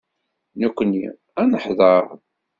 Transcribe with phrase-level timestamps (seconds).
[0.59, 1.05] Nekkni
[1.41, 2.05] ad neḥḍer.